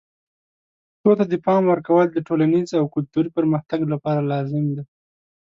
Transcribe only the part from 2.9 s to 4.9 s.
کلتوري پرمختګ لپاره لازم دي.